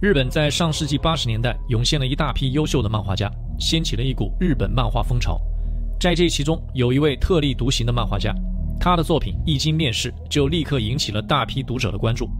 [0.00, 5.38] 日本在上世纪八十年代涌现了一大批优秀的漫画家，掀起了一股日本漫画风潮。
[6.00, 8.34] 在这其中，有一位特立独行的漫画家，
[8.80, 12.30] 他的作品一经面世，就立刻引起了大批读者的关注。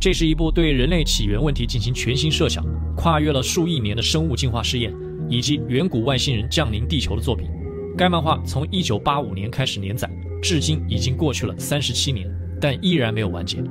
[0.00, 2.64] 这是一部对人类起源问题进行全新设想、
[2.96, 4.92] 跨越了数亿年的生物进化试验，
[5.28, 7.48] 以及远古外星人降临地球的作品。
[7.96, 10.10] 该漫画从1985年开始连载，
[10.42, 12.28] 至今已经过去了三十七年，
[12.60, 13.62] 但依然没有完结。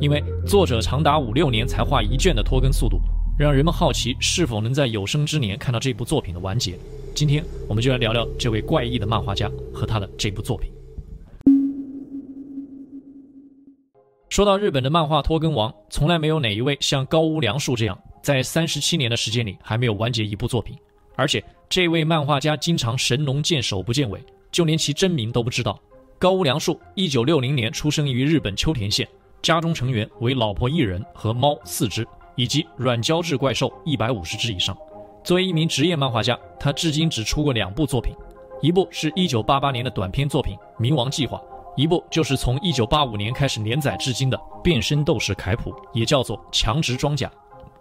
[0.00, 2.98] 因为作者长达五六年才画一卷的拖更速度，
[3.38, 6.78] 让人们好奇是否能在有生之年看到这部作品的完结。
[7.14, 10.72] 今天我们就来聊聊这位怪异的漫画家和他的这部作品。
[14.30, 20.74] 说到日本的漫画拖更王，从来没有哪一位像高屋良树这样，在三十七年的时间里还没有完结一部作品。
[21.16, 24.18] 而且这位漫画家经常神龙见首不见尾，
[24.50, 25.78] 就连其真名都不知道。
[26.18, 29.06] 高屋良树，一九六零年出生于日本秋田县。
[29.42, 34.76] 家中成员为老婆一人和猫四只，以及软胶质怪兽一百五十只以上。
[35.24, 38.14] 作为一名职业漫画家，他至今只出过两部作品，
[38.60, 41.38] 一部是一九八八年的短篇作品《冥王计划》，
[41.76, 47.26] 一部就是从一九八五年开始连载至今的《变身斗士凯普》，也叫做《强直装甲》。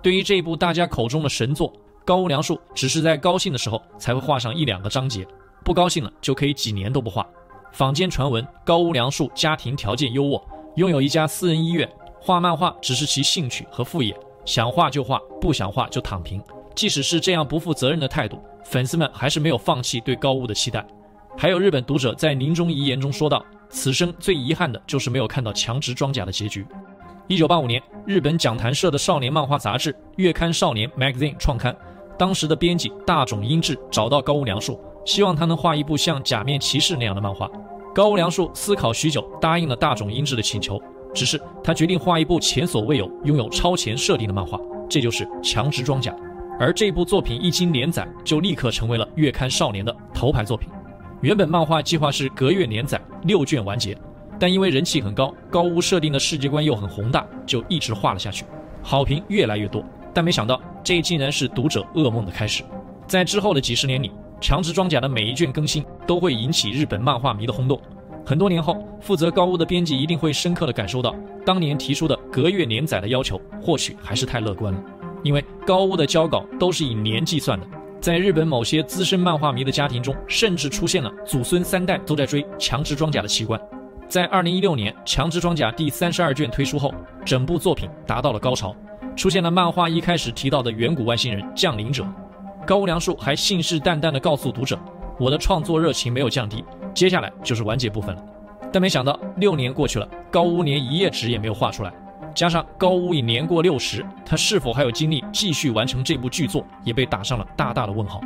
[0.02, 1.72] 对于这一部大家口中的神作，
[2.04, 5.28] 高屋良树只是在高兴的时候才会画上一两个章节，
[5.64, 7.24] 不高兴了就可以几年都不画。
[7.72, 10.42] 坊间传闻高屋良树家庭条件优渥。
[10.76, 11.90] 拥有一家私人医院，
[12.22, 16.42] 画漫画只是其兴趣和副业，想画就画，不想画就躺平。
[16.74, 20.86] 即使是这样不负责任的态度，粉丝们还是没有放弃对高屋的期待。
[21.38, 26.66] 还有日本读者在临终遗言中说道：“此生最遗憾的就是没有看到强直装甲的结局。”
[27.28, 31.76] 一九八五年，日本讲谈社的少年漫画杂志《月刊少年 Magazine》创刊，
[32.18, 37.50] 当时的编辑大冢英治找到高屋良树，希望他能画一部像《假面骑士》那样的漫画。
[37.94, 40.82] 高屋良树思考许久，答应了大冢英治的请求。
[41.14, 44.58] 只是他决定画一部前所未有、拥有超前设定的漫画，
[44.90, 46.12] 这就是《强直装甲》。
[46.58, 50.70] 而这部作品一经连载，就立刻成为了月刊少年的头牌作品。
[51.20, 53.98] 原本漫画计划是隔月连载，六卷完结，
[54.40, 58.46] 但因为人气很高，高屋设定的世界观又很宏大，就一直画了下去，
[58.82, 59.84] 好评越来越多。
[60.14, 62.64] 但没想到，这竟然是读者噩梦的开始。
[63.06, 64.12] 在之后的几十年里，
[64.42, 67.80] 强直装甲的每一卷更新都会引起日本漫画迷的轰动。
[68.26, 71.16] 很多年后，负责高屋的编辑一定会深刻地感受到，
[71.46, 74.84] 当年提出的隔月连载的要求或许还是太乐观了。
[75.24, 77.68] 因为高屋的交稿都是以年计算的，
[78.00, 83.60] 在日本某些资深漫画迷的家庭中，甚至出现了祖孙三代都在追强直装甲的习惯。
[84.08, 88.76] 在2016年，强直装甲第三十二卷推出后，整部作品达到了高潮，
[89.16, 92.06] 出现了漫画一开始提到的远古外星人降临者。
[92.66, 94.80] 高屋良树还信誓旦旦地告诉读者
[95.20, 96.64] ：“我的创作热情没有降低，
[96.94, 98.24] 接下来就是完结部分了。”
[98.72, 101.92] 但没想到六年过去了，高屋连一页纸也没有画出来。
[102.34, 108.22] 加上高屋已年过六十，他是否还有精力继续完成这部巨作，也被打上了大大的问号。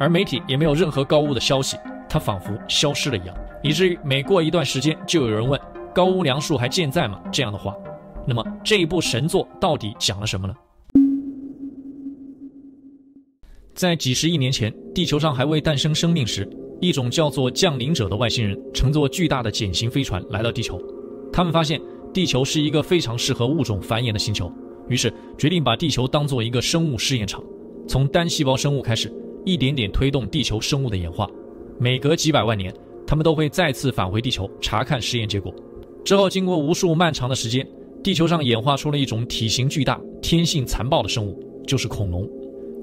[0.00, 1.76] 而媒体也没有任何高屋的消息，
[2.08, 5.60] 他仿佛消失了一样，以至于每过一段时间就有人问
[5.94, 7.76] ：“高屋良树还健在吗？”这样的话，
[8.26, 10.54] 那么这一部神作到底讲了什么呢？
[13.74, 16.48] 在几十亿年前，地球上还未诞生生命时，
[16.80, 20.80] 一种叫做降临者的外星人乘坐巨大的碱型飞船来到地球。
[21.32, 21.80] 他们发现
[22.12, 24.50] 地球是一个非常适合物种繁衍的星球，
[24.88, 27.42] 于是决定把地球当做一个生物试验场，
[27.88, 29.12] 从单细胞生物开始，
[29.44, 31.28] 一点点推动地球生物的演化。
[31.76, 32.72] 每隔几百万年，
[33.04, 35.52] 他们都会再次返回地球查看实验结果。
[36.04, 37.66] 之后，经过无数漫长的时间，
[38.04, 41.36] 地球上演化出了一种体型巨大、天性残暴的生物，
[41.66, 42.24] 就是恐龙。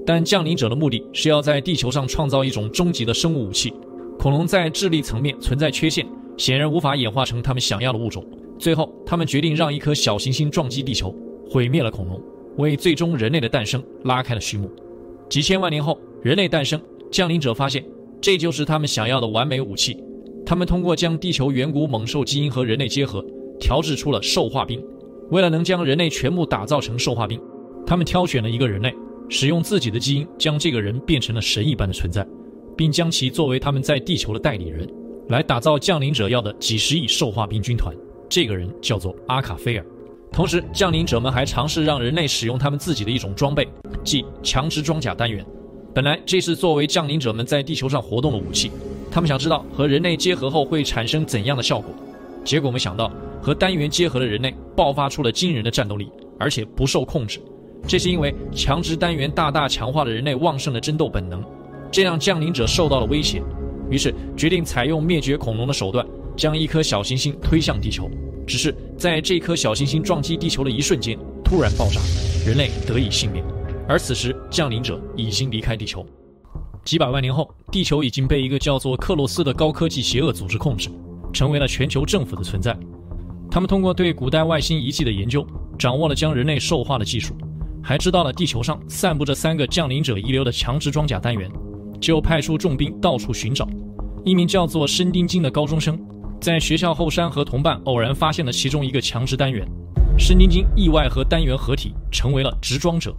[0.06, 3.72] 但降临者的目的是要在地球上创造一种终极的生物武器。
[4.18, 8.24] 恐龙在智力层面存在缺陷，显然无法演化成他们想要的物种。
[8.58, 11.14] 最后，他们决定让一颗小行星撞击地球，
[11.48, 12.20] 毁灭了恐龙，
[12.56, 14.70] 为最终人类的诞生拉开了序幕。
[15.28, 16.80] 几千万年后，人类诞生，
[17.10, 17.84] 降临者发现
[18.20, 19.96] 这就是他们想要的完美武器。
[20.44, 23.24] 他们通过将地球远古猛兽基因和人类结合，
[23.58, 24.80] 调制出了兽化兵。
[25.30, 27.40] 为了能将人类全部打造成兽化兵，
[27.86, 28.94] 他们挑选了一个人类。
[29.32, 32.24] 使用自己的基因将这个人变成了神一般的存在，
[32.76, 34.86] 并将其作为他们在地球的代理人，
[35.30, 37.96] 来打造降临者要的几十亿兽化兵军团。
[38.28, 39.86] 这个人叫做阿卡菲尔。
[40.30, 43.66] 同时，降临者们还尝试让人类使用他们自己的一种装备，
[44.04, 45.42] 即强直装甲单元。
[45.94, 48.70] 本来这是作为降临者们在地球上活动的武器，
[49.10, 51.90] 他们想知道和人类结合后会产生怎样的效果。
[52.44, 57.40] 结果没想到，和单元结合的人类爆发出了惊人的战斗力，而且不受控制。
[57.86, 61.42] 这是因为强直单元大大强化了人类旺盛的争斗本能，
[61.90, 63.42] 这让降临者受到了威胁，
[63.90, 66.06] 于是决定采用灭绝恐龙的手段，
[66.36, 68.10] 将一颗小行星推向地球。
[68.46, 72.00] 只是在这颗小行星撞击地球的一瞬间，突然爆炸，
[72.46, 73.44] 人类得以幸免。
[73.88, 76.04] 而此时，降临者已经离开地球。
[76.84, 80.88] 几百万年后，地球已经被一个叫做克洛斯的高科技邪恶组织控制，
[81.32, 82.76] 成为了全球政府的存在。
[83.50, 85.46] 他们通过对古代外星遗迹的研究，
[85.78, 87.34] 掌握了将人类兽化的技术，
[87.82, 91.50] 还知道了地球上散布着三个降临者遗留的强制装甲单元，
[92.00, 93.68] 就派出重兵到处寻找。
[94.24, 95.98] 一名叫做申丁金的高中生，
[96.40, 99.66] 在学校后山和同伴偶然发现了其中一个强制单元，
[100.16, 103.14] 申丁金意外和单元合体，成为了执装者。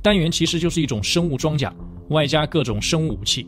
[0.00, 1.72] 单元其实就是一种生物装甲。
[2.10, 3.44] 外加各种生物武器，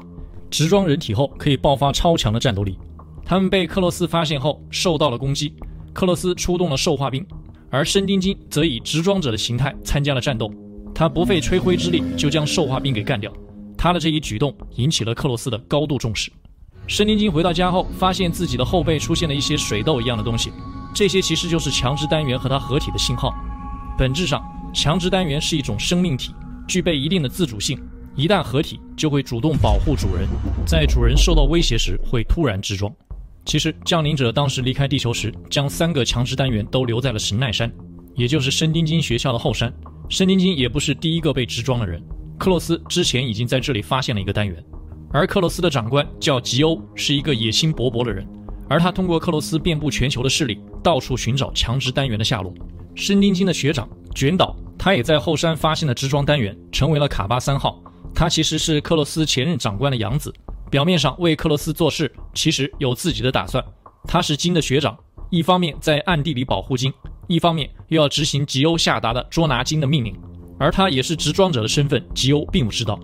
[0.50, 2.76] 执装人体后可以爆发超强的战斗力。
[3.24, 5.54] 他们被克洛斯发现后受到了攻击，
[5.92, 7.24] 克洛斯出动了兽化兵，
[7.70, 10.52] 而申丁金则以直装者的形态参加了战斗。
[10.94, 13.32] 他不费吹灰之力就将兽化兵给干掉。
[13.76, 16.32] 他的这一举动引起了克洛斯的高度重视。
[16.86, 20.50] 申丁金回到家后，发现自己的后背出现了一些水痘一样的东西，
[20.94, 23.32] 这些其实就是强制单元和他合体的信号。
[23.96, 24.42] 本质上，
[24.74, 26.34] 强制单元是一种生命体，
[26.66, 27.78] 具备一定的自主性。
[28.16, 30.26] 一旦合体，就会主动保护主人，
[30.66, 32.92] 在主人受到威胁时会突然直装。
[33.48, 37.72] 其实降临者当时离开地球时，将三个强制单元都留在了神奈山，
[38.14, 39.72] 也就是申丁金学校的后山。
[40.10, 41.98] 申丁金也不是第一个被植装的人，
[42.38, 44.62] 克洛斯之前已经在这里发现了一个单元，
[45.10, 48.28] 而克洛斯的长官叫吉欧，是一个野心勃勃的人，
[48.68, 52.52] 而他通过克洛斯遍布全球的势力，到处寻找强制单元的下落。
[52.94, 57.82] 申丁金的学长卷岛，他也在后山发现了植装单元，成为了卡巴三号。
[58.14, 60.30] 他其实是克洛斯前任长官的养子，
[60.70, 63.64] 表面上为克洛斯做事，其实有自己的打算。
[64.04, 64.96] 他是金的学长，
[65.30, 66.92] 一方面在暗地里保护金，
[67.26, 70.14] 一方面又要执行吉欧下达的捉拿金的命令。
[70.58, 72.98] 而他也是执装者的身份，吉欧并不知道。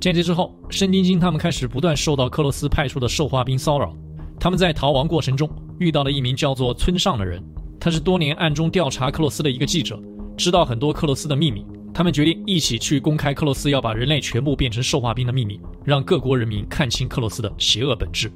[0.00, 3.94] 间接之后，申丁金他们开始不断受到克洛斯派出的兽化兵骚扰。
[4.40, 7.42] 他们在逃亡过程中遇到了一名叫做村上的人，
[7.78, 9.98] 他是多年暗中调查克洛斯的一个记者，
[10.36, 11.64] 知道很多克洛斯的秘密。
[11.94, 18.30] 他们决定一起去公开克洛斯要把人类全部变成兽化兵的秘密，让各国人民看清克洛斯的邪恶本质。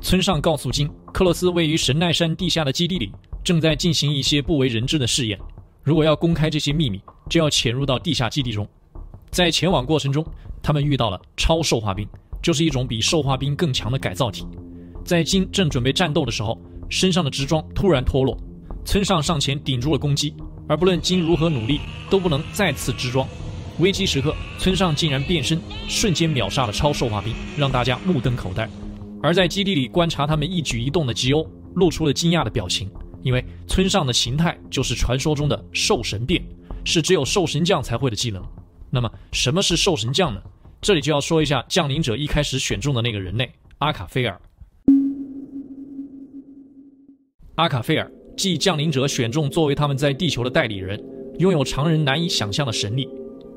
[0.00, 3.10] 村上告诉金，克洛斯位于神奈山地下的基地里，
[3.42, 5.36] 正在进行一些不为人知的试验。
[5.82, 8.66] 如果要公开这些秘密，就要潜入到地下基地中。
[9.32, 10.24] 在前往过程中，
[10.62, 12.06] 他们遇到了超兽化兵，
[12.40, 14.46] 就是一种比兽化兵更强的改造体。
[15.04, 16.56] 在金正准备战斗的时候，
[16.88, 18.38] 身上的直装突然脱落，
[18.84, 20.32] 村上上前顶住了攻击。
[20.70, 23.26] 而不论金如何努力，都不能再次支装。
[23.80, 28.70] 危机时刻，村上竟然变身，瞬间秒杀了超兽化兵，让大家目瞪口呆。
[29.20, 31.44] 而在基地里观察他们一举一动的吉欧，
[31.74, 32.88] 露出了惊讶的表情，
[33.20, 36.40] 因为村上的形态就是传说中的兽神变，
[36.84, 38.40] 是只有兽神将才会的技能。
[38.90, 40.40] 那么，什么是兽神将呢？
[40.80, 44.40] 这里就要说一下降临者一开始选中的那个人类阿卡菲尔。
[47.56, 48.08] 阿卡菲尔。
[48.40, 50.98] 即降临者选中作为他们在地球的代理人，
[51.40, 53.06] 拥有常人难以想象的神力。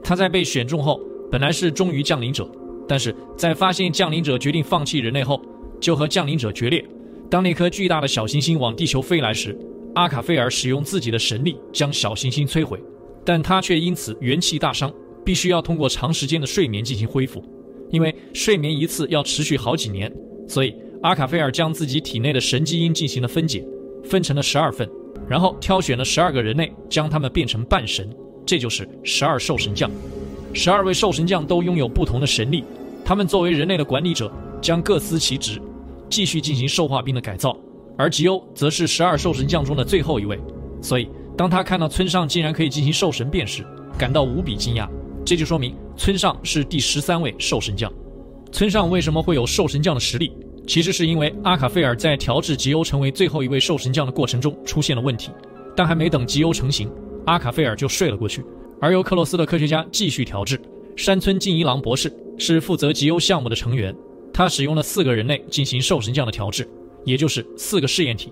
[0.03, 0.99] 他在被选中后，
[1.31, 2.45] 本来是忠于降临者，
[2.85, 5.41] 但是在发现降临者决定放弃人类后，
[5.79, 6.83] 就和降临者决裂。
[7.29, 9.57] 当那颗巨大的小行星往地球飞来时，
[9.95, 12.77] 阿卡菲尔使用自己的神力将小行星摧毁，
[13.23, 14.93] 但他却因此元气大伤，
[15.23, 17.41] 必须要通过长时间的睡眠进行恢复。
[17.89, 20.13] 因为睡眠一次要持续好几年，
[20.45, 23.65] 所以阿卡菲尔将自己体内的神基因进行了分解。
[24.03, 24.89] 分成了十二份，
[25.27, 28.09] 然后挑选了十二个人类，将他们变成半神，
[28.45, 29.89] 这就是十二兽神将。
[30.53, 32.63] 十二位兽神将都拥有不同的神力，
[33.03, 34.31] 他们作为人类的管理者，
[34.61, 35.59] 将各司其职，
[36.09, 37.57] 继续进行兽化兵的改造。
[37.97, 40.39] 而吉欧则是十二兽神将中的最后一位，
[40.81, 41.07] 所以
[41.37, 43.65] 当他看到村上竟然可以进行兽神变时，
[43.97, 44.87] 感到无比惊讶。
[45.25, 47.91] 这就说明村上是第十三位兽神将。
[48.51, 50.33] 村上为什么会有兽神将的实力？
[50.65, 55.29] 其实是因为阿卡菲尔在调制吉欧成为最后一位兽神将的过程中出现了问题，
[55.75, 56.89] 但还没等吉欧成型，
[57.25, 58.43] 阿卡菲尔就睡了过去，
[58.79, 60.59] 而由克洛斯的科学家继续调制。
[60.95, 63.93] 山村进一郎博士是负责吉欧项目的成员，
[64.31, 66.65] 他使用了四个人类进行兽神将的调制，
[67.03, 68.31] 也就是四个试验体。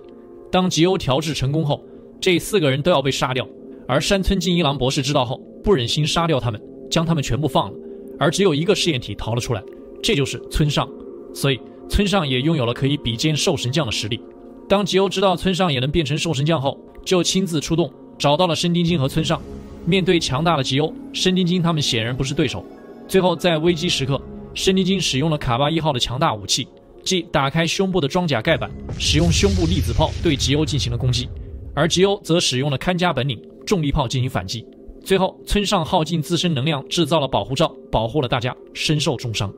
[0.50, 1.84] 当吉欧调制成功后，
[2.20, 3.46] 这四个人都要被杀掉，
[3.86, 6.60] 而山村进一郎博士知道后不忍心杀掉他们，
[6.90, 7.78] 将他们全部放了，
[8.18, 9.62] 而只有一个试验体逃了出来，
[10.02, 10.88] 这就是村上，
[11.34, 11.60] 所以。
[11.88, 14.20] 村上也拥有了可以比肩兽神将的实力。
[14.68, 19.40] 当吉欧知道村上也能变成兽神将后，就亲自出动，找到了申丁金和村上。
[19.84, 22.64] 面对强大的吉欧，申丁金他们显然不是对手。
[23.08, 24.20] 最后在危机时刻，
[24.54, 26.66] 申丁金使用了卡巴一号的强大武器，
[27.04, 31.28] 即打开胸部的装甲盖板，使用胸部粒子炮对吉欧进行了攻击。
[31.74, 34.64] 而吉欧则使用了看家本领重力炮进行反击。
[35.04, 39.52] 最后，村上耗尽自身能量制造了保护罩，保护了大家，身受重伤。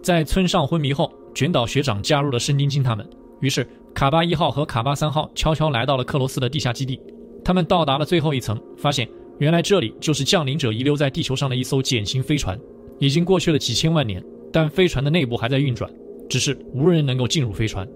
[0.00, 3.08] 在村上昏迷后，卷岛学长加入了申丁金他们，
[3.40, 7.00] 于是卡巴一号和卡巴三号悄悄来到了克罗斯的地下基地。
[7.44, 9.08] 他们到达了最后一层，发现
[9.38, 12.58] 原来这里就是降临者遗留在地球上的一艘碱型飞船，
[12.98, 14.22] 已经过去了几千万年，
[14.52, 15.90] 但飞船的内部还在运转，
[16.28, 17.88] 只是无人能够进入飞船。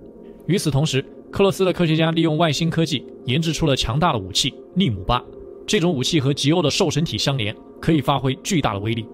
[0.47, 5.23] 与此同时，克洛斯的科学家利用外星科技研制出了强大的武器利姆巴。
[5.67, 9.05] 这种武器和极欧的兽神体相连，可以发挥巨大的威力。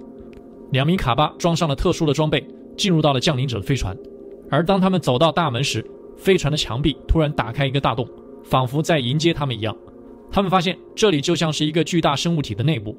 [0.72, 2.44] 两名卡巴装上了特殊的装备，
[2.76, 3.96] 进入到了降临者的飞船。
[4.50, 5.84] 而当他们走到大门时，
[6.16, 8.08] 飞船的墙壁突然打开一个大洞，
[8.44, 9.76] 仿佛在迎接他们一样。
[10.30, 12.96] 他们发现这里就像是一个巨大生物体的内部。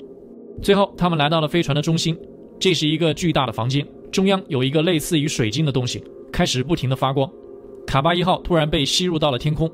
[0.61, 2.17] 最后，他们来到了飞船的中心，
[2.59, 7.29] 这是一个巨大的房间，中央有一个类似于水晶的东西，开始不停地发光。
[7.87, 9.69] 卡巴一号突然被吸入到了天空，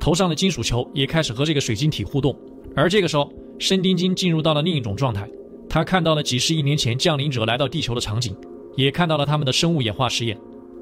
[0.00, 2.36] 头上的金属球也开始和这个水晶体互动。
[2.74, 5.28] 而这个时候，申丁金进入到了另一种状态，
[5.68, 8.34] 他看到了几十亿年前降临者来到地球的场景，
[8.78, 10.38] 也看到了他们的生物演化实验。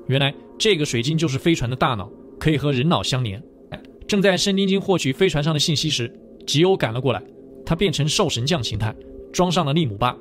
[0.07, 2.07] 原来这个水晶就是飞船的大脑，
[2.39, 3.43] 可以和人脑相连。
[4.07, 6.13] 正在申丁金获取飞船上的信息时，
[6.47, 7.23] 吉欧赶了过来。
[7.65, 8.95] 他变成兽神将形态，
[9.33, 10.15] 装上了利姆巴，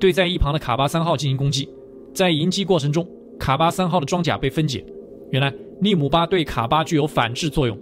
[0.00, 1.68] 对在一旁的卡巴三号进行攻击。
[2.14, 3.06] 在迎击过程中，
[3.38, 4.82] 卡巴三号的装甲被分解。
[5.30, 7.78] 原来利姆巴对卡巴具有反制作用，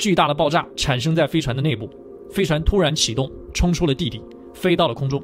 [0.00, 1.88] 巨大的爆炸产生在飞船的内部，
[2.28, 4.20] 飞船突然启动，冲出了地底，
[4.52, 5.22] 飞到了空中。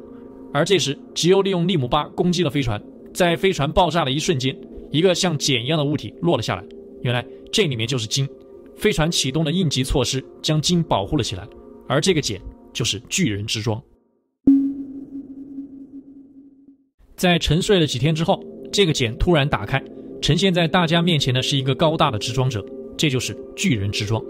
[0.55, 2.81] 而这时，吉欧利用利姆巴攻击了飞船，
[3.17, 4.55] 在飞船爆炸的一瞬间，
[4.91, 6.63] 一个像茧一样的物体落了下来。
[7.01, 8.29] 原来这里面就是金。
[8.77, 11.49] 飞船启动的应急措施将金保护了起来，
[11.89, 12.39] 而这个茧
[12.75, 13.83] 就是巨人之装。
[17.17, 18.39] 在沉睡了几天之后，
[18.71, 19.83] 这个茧突然打开，
[20.21, 22.63] 呈现在大家面前的是一个高大的执装者，
[22.99, 24.23] 这就是巨人之装，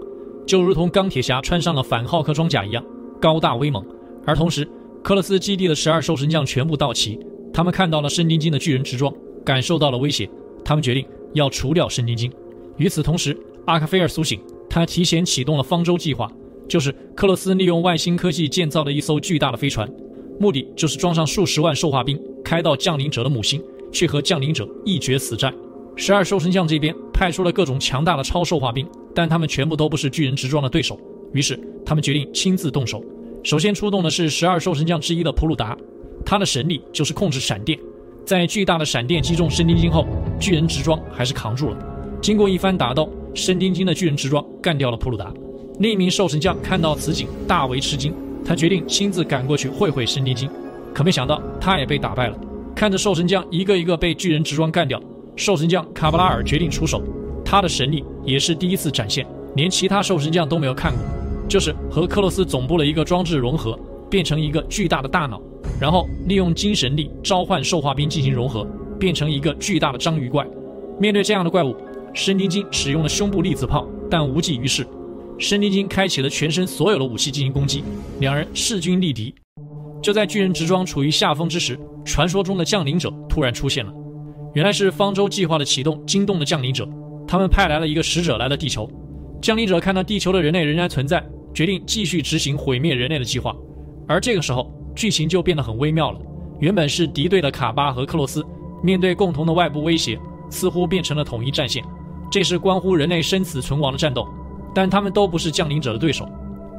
[0.45, 2.81] 就如同钢铁侠穿上了反浩克装甲一样
[3.19, 3.85] 高大威猛。
[4.25, 4.65] 而同时，
[5.03, 7.19] 克洛斯基地的十二兽神将全部到齐，
[7.57, 9.11] 他们看到了申丁金的巨人之装，
[9.43, 10.29] 感受到了威胁，
[10.63, 12.31] 他们决定要除掉申丁金。
[12.77, 13.35] 与此同时，
[13.65, 16.31] 阿卡菲尔苏醒，他提前启动了方舟计划，
[16.69, 19.91] 就是克洛斯利用外星科技建造的一艘巨大的飞船，
[20.39, 23.59] 目的就是装上数十万兽化兵，开到降临者的母星，
[23.91, 25.51] 去和降临者一决死战。
[25.95, 30.95] 十二兽神将这边派出了各种强大的超兽化兵，但他们全部都不是巨人之装的对手，
[31.33, 33.03] 于是他们决定亲自动手。
[33.43, 35.75] 首先出动的是十二兽神将之一的普鲁达，
[36.25, 37.77] 他的神力就是控制闪电，
[38.25, 40.05] 在巨大的闪电击中申丁金后，
[40.39, 41.77] 巨人之装还是扛住了。
[42.21, 45.31] 经过一番打斗，申丁金的巨人之装干掉了普鲁达。
[45.79, 48.13] 另一名兽神将看到此景，大为吃惊。
[48.43, 50.49] 他决定亲自赶过去会会申丁金，
[50.93, 52.37] 可没想到他也被打败了。
[52.75, 55.01] 看着兽神将一个一个被巨人之装干掉，
[55.35, 57.03] 兽神将卡布拉尔决定出手。
[57.45, 61.01] 他的神力也是第一次展现，连其他兽神将都没有看过，
[61.47, 63.77] 就是和克洛斯总部的一个装置融合，
[64.09, 65.41] 变成一个巨大的大脑，
[65.79, 68.65] 然后利用精神力召唤兽化兵进行融合，
[68.99, 70.45] 变成一个巨大的章鱼怪。
[70.99, 71.75] 面对这样的怪物，
[72.13, 74.87] 申丁金使用了胸部粒子炮，但无济于事。
[75.37, 77.83] 申丁金开启了全身所有的武器进行攻击，
[78.19, 79.33] 两人势均力敌。
[80.01, 83.93] 就在巨人之装处于下风之时，传说中的降临者突然出现了。
[84.55, 86.87] 原来是方舟计划的启动惊动了降临者，
[87.27, 88.89] 他们派来了一个使者来到地球。
[89.39, 93.55] 降临者看到地球的人类仍然存在，决定继续执行毁灭人类的计划。
[94.07, 96.19] 而这个时候，剧情就变得很微妙了。
[96.59, 98.43] 原本是敌对的卡巴和克洛斯，
[98.81, 101.83] 面对共同的外部威胁，似乎变成了统一战线。
[102.31, 104.27] 这是关乎人类生死存亡的战斗，
[104.73, 106.27] 但他们都不是降临者的对手。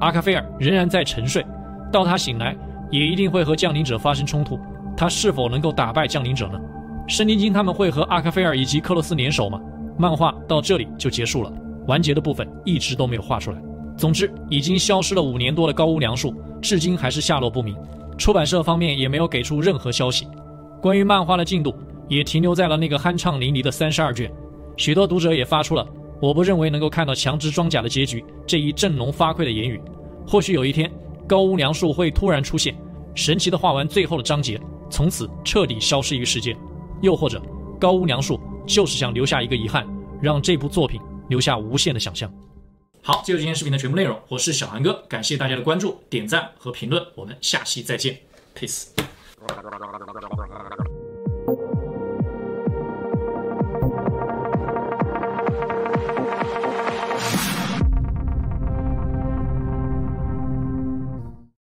[0.00, 1.46] 阿卡菲尔仍然在沉睡，
[1.92, 2.56] 到他醒来，
[2.90, 4.58] 也一定会和降临者发生冲突。
[4.96, 6.58] 他是否能够打败降临者呢？
[7.06, 9.60] 圣灵金他们会和阿卡菲尔以及克洛斯联手吗？
[9.96, 11.52] 漫画到这里就结束了，
[11.86, 13.62] 完结的部分一直都没有画出来。
[13.96, 17.76] 总之，已经消失了五年多的高屋良树，至今还是下落不明。
[18.18, 20.26] 出版社方面也没有给出任何消息。
[20.82, 21.74] 关于漫画的进度，
[22.08, 24.30] 也停留在了那个酣畅淋漓的三十二卷。
[24.76, 25.86] 许多读者也发出了
[26.20, 29.80] “我不认为能够看到强制装甲的结局”这一振聋发聩的言语。
[30.26, 30.90] 或许有一天，
[31.26, 32.74] 高屋良树会突然出现，
[33.14, 34.60] 神奇的画完最后的章节，
[34.90, 36.52] 从此彻底消失于世界；
[37.00, 37.40] 又或者，
[37.80, 39.86] 高屋良树就是想留下一个遗憾，
[40.20, 42.30] 让这部作品留下无限的想象。
[43.02, 44.20] 好，这就是今天视频的全部内容。
[44.28, 47.02] 我是小韩哥，感谢大家的关注、点赞和评论。
[47.14, 48.18] 我们下期再见
[48.54, 48.88] ，peace。